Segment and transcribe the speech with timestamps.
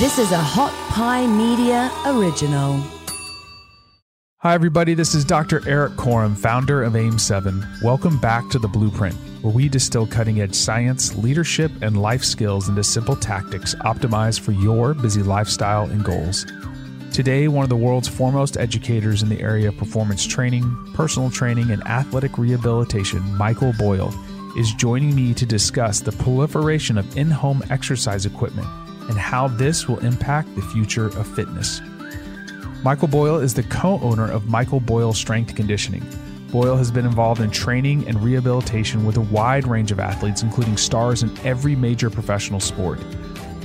[0.00, 2.82] This is a Hot Pie Media original.
[4.38, 4.94] Hi, everybody.
[4.94, 5.60] This is Dr.
[5.68, 7.82] Erik Korem, founder of AIM7.
[7.82, 12.70] Welcome back to The Blueprint, where we distill cutting edge science, leadership, and life skills
[12.70, 16.46] into simple tactics optimized for your busy lifestyle and goals.
[17.12, 20.64] Today, one of the world's foremost educators in the area of performance training,
[20.94, 24.14] personal training, and athletic rehabilitation, Michael Boyle,
[24.56, 28.66] is joining me to discuss the proliferation of in home exercise equipment
[29.10, 31.82] and how this will impact the future of fitness.
[32.82, 36.02] Michael Boyle is the co owner of Michael Boyle Strength Conditioning.
[36.50, 40.76] Boyle has been involved in training and rehabilitation with a wide range of athletes, including
[40.76, 42.98] stars in every major professional sport.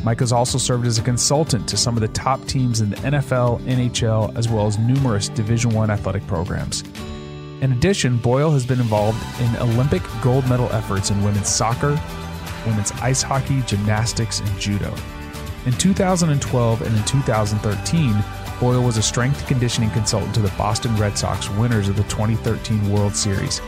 [0.04, 2.96] Mike has also served as a consultant to some of the top teams in the
[2.98, 6.84] NFL, NHL, as well as numerous Division One athletic programs.
[7.62, 12.00] In addition, Boyle has been involved in Olympic gold medal efforts in women's soccer,
[12.68, 14.94] women's ice hockey, gymnastics, and judo.
[15.66, 18.24] In 2012 and in 2013,
[18.60, 22.92] Boyle was a strength conditioning consultant to the Boston Red Sox, winners of the 2013
[22.92, 23.60] World Series.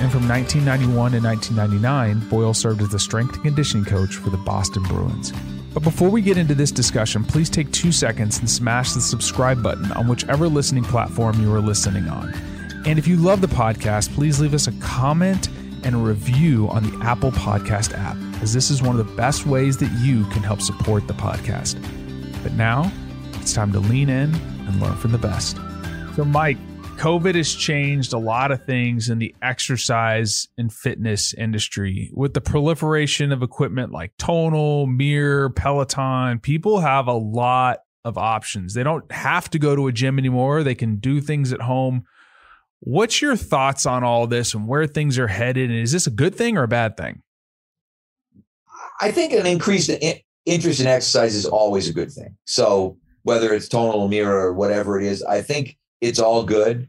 [0.00, 4.82] And from 1991 to 1999, Boyle served as the strength conditioning coach for the Boston
[4.84, 5.32] Bruins.
[5.74, 9.62] But before we get into this discussion, please take two seconds and smash the subscribe
[9.62, 12.32] button on whichever listening platform you are listening on.
[12.86, 15.48] And if you love the podcast, please leave us a comment
[15.84, 19.46] and a review on the Apple Podcast app, as this is one of the best
[19.46, 21.80] ways that you can help support the podcast.
[22.42, 22.92] But now,
[23.34, 25.56] it's time to lean in and learn from the best.
[26.16, 26.58] So, Mike,
[26.96, 32.10] COVID has changed a lot of things in the exercise and fitness industry.
[32.12, 38.74] With the proliferation of equipment like Tonal, Mirror, Peloton, people have a lot of options.
[38.74, 42.04] They don't have to go to a gym anymore, they can do things at home.
[42.80, 45.70] What's your thoughts on all this and where things are headed?
[45.70, 47.22] And is this a good thing or a bad thing?
[49.02, 49.90] I think an increased
[50.46, 52.36] interest in exercise is always a good thing.
[52.46, 56.88] So whether it's tonal mirror or whatever it is, I think it's all good.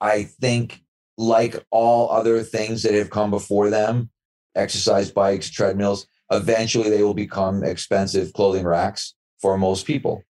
[0.00, 0.80] I think,
[1.18, 4.10] like all other things that have come before them,
[4.54, 10.22] exercise bikes, treadmills, eventually they will become expensive clothing racks for most people.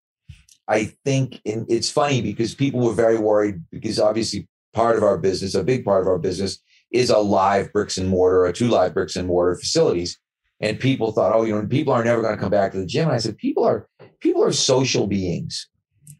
[0.68, 5.18] I think in, it's funny because people were very worried because obviously part of our
[5.18, 8.68] business, a big part of our business, is a live bricks and mortar, or two
[8.68, 10.18] live bricks and mortar facilities.
[10.60, 12.86] And people thought, oh, you know, people are never going to come back to the
[12.86, 13.04] gym.
[13.04, 13.88] And I said, people are
[14.20, 15.68] people are social beings.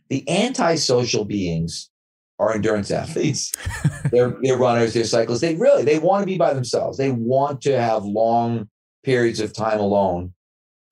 [0.09, 1.91] The antisocial beings
[2.39, 3.53] are endurance athletes.
[4.11, 5.43] they're, they're runners, they're cyclists.
[5.43, 6.97] They really they want to be by themselves.
[6.97, 8.69] They want to have long
[9.05, 10.33] periods of time alone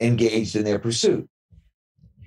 [0.00, 1.28] engaged in their pursuit.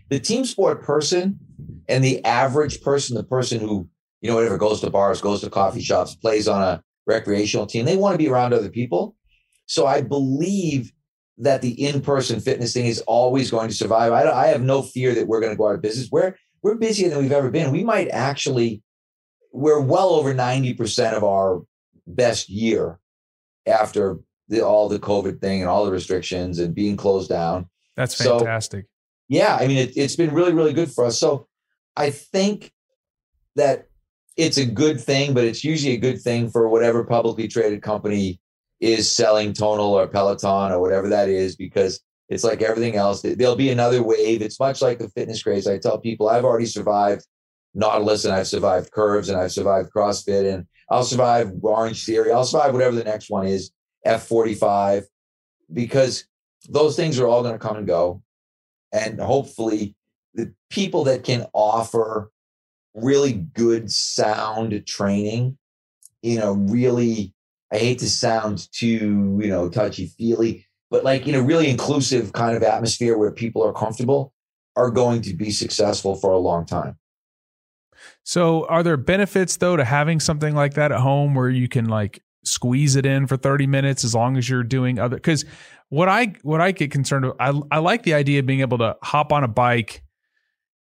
[0.10, 1.40] The team sport person
[1.88, 3.88] and the average person, the person who,
[4.22, 7.86] you know, whatever goes to bars, goes to coffee shops, plays on a recreational team,
[7.86, 9.16] they want to be around other people.
[9.68, 10.92] So I believe
[11.38, 14.12] that the in-person fitness thing is always going to survive.
[14.12, 16.10] I, I have no fear that we're going to go out of business.
[16.12, 17.72] We're we're busier than we've ever been.
[17.72, 18.84] We might actually
[19.52, 21.62] we're well over 90% of our
[22.08, 23.00] best year
[23.68, 27.70] after the, all the COVID thing and all the restrictions and being closed down.
[27.96, 28.86] That's fantastic.
[28.86, 28.90] So,
[29.30, 31.20] yeah, I mean, it, it's been really, really good for us.
[31.20, 31.48] So
[31.96, 32.72] I think
[33.56, 33.88] that
[34.38, 38.41] it's a good thing, but it's usually a good thing for whatever publicly traded company
[38.82, 43.22] is selling Tonal or Peloton or whatever that is, because it's like everything else.
[43.22, 44.42] There'll be another wave.
[44.42, 45.68] It's much like the fitness craze.
[45.68, 47.26] I tell people I've already survived
[47.74, 52.32] Nautilus and I've survived Curves and I've survived CrossFit and I'll survive Orange Theory.
[52.32, 53.72] I'll survive whatever the next one is,
[54.06, 55.04] F45,
[55.72, 56.26] because
[56.70, 58.22] those things are all going to come and go.
[58.92, 59.96] And hopefully,
[60.34, 62.30] the people that can offer
[62.94, 65.58] really good sound training,
[66.22, 67.34] you know, really
[67.72, 72.34] I hate to sound too, you know, touchy feely, but like, you know, really inclusive
[72.34, 74.34] kind of atmosphere where people are comfortable
[74.76, 76.98] are going to be successful for a long time.
[78.24, 81.86] So, are there benefits though to having something like that at home where you can
[81.86, 85.46] like squeeze it in for 30 minutes as long as you're doing other cuz
[85.90, 88.80] what I what I get concerned with I I like the idea of being able
[88.80, 90.04] to hop on a bike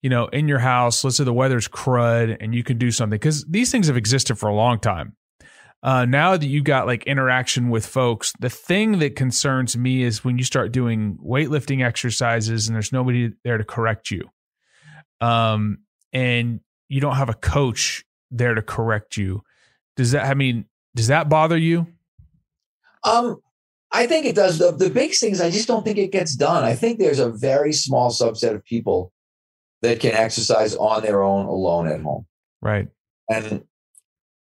[0.01, 3.19] you know in your house let's say the weather's crud and you can do something
[3.19, 5.17] cuz these things have existed for a long time
[5.81, 10.23] uh, now that you've got like interaction with folks, the thing that concerns me is
[10.23, 14.29] when you start doing weightlifting exercises and there's nobody there to correct you.
[15.21, 15.79] Um,
[16.11, 16.59] and
[16.89, 19.43] you don't have a coach there to correct you.
[19.95, 20.65] Does that, I mean,
[20.95, 21.87] does that bother you?
[23.03, 23.37] Um,
[23.91, 24.59] I think it does.
[24.59, 26.63] The, the big thing is I just don't think it gets done.
[26.63, 29.13] I think there's a very small subset of people
[29.81, 32.25] that can exercise on their own alone at home.
[32.61, 32.89] Right.
[33.29, 33.63] And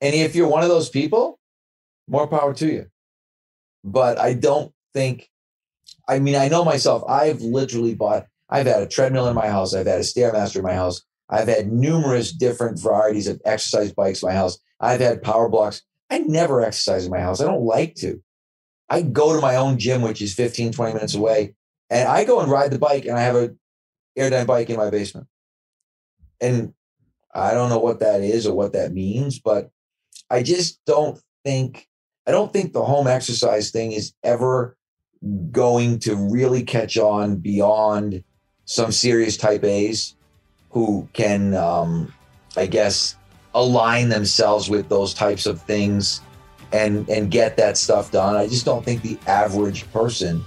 [0.01, 1.39] and if you're one of those people,
[2.07, 2.87] more power to you.
[3.83, 5.29] But I don't think,
[6.07, 9.73] I mean, I know myself, I've literally bought, I've had a treadmill in my house.
[9.73, 11.03] I've had a stairmaster in my house.
[11.29, 14.59] I've had numerous different varieties of exercise bikes in my house.
[14.79, 15.81] I've had power blocks.
[16.09, 17.39] I never exercise in my house.
[17.39, 18.21] I don't like to.
[18.89, 21.55] I go to my own gym, which is 15, 20 minutes away,
[21.89, 23.55] and I go and ride the bike and I have a
[24.17, 25.27] airdyne bike in my basement.
[26.41, 26.73] And
[27.33, 29.69] I don't know what that is or what that means, but
[30.31, 31.87] I just don't think
[32.25, 34.77] I don't think the home exercise thing is ever
[35.51, 38.23] going to really catch on beyond
[38.65, 40.15] some serious type A's
[40.69, 42.13] who can, um,
[42.55, 43.15] I guess,
[43.53, 46.21] align themselves with those types of things
[46.71, 48.35] and and get that stuff done.
[48.35, 50.43] I just don't think the average person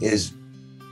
[0.00, 0.32] is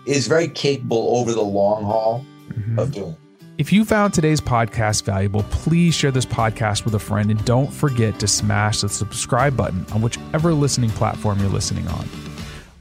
[0.06, 2.78] is very capable over the long haul mm-hmm.
[2.78, 3.16] of doing.
[3.58, 7.72] If you found today's podcast valuable, please share this podcast with a friend and don't
[7.72, 12.06] forget to smash the subscribe button on whichever listening platform you're listening on.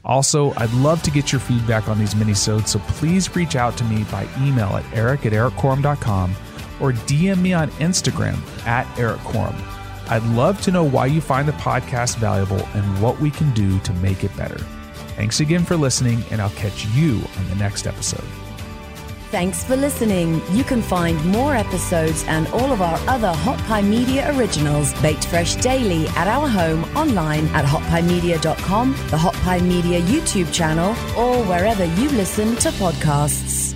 [0.04, 3.84] Also, I'd love to get your feedback on these minisodes, so please reach out to
[3.84, 6.36] me by email at eric at erickorem.com
[6.78, 8.36] or DM me on Instagram
[8.66, 9.58] at erickorem.
[10.10, 13.78] I'd love to know why you find the podcast valuable and what we can do
[13.80, 14.58] to make it better.
[15.16, 18.45] Thanks again for listening, and I'll catch you on the next episode.
[19.30, 20.40] Thanks for listening.
[20.52, 25.26] You can find more episodes and all of our other Hot Pie Media originals baked
[25.26, 31.44] fresh daily at our home online at hotpiemedia.com, the Hot Pie Media YouTube channel, or
[31.44, 33.75] wherever you listen to podcasts.